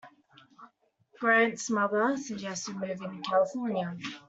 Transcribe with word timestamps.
Grant's 1.19 1.69
mother 1.69 2.17
suggested 2.17 2.73
moving 2.77 3.21
to 3.21 3.29
California. 3.29 3.95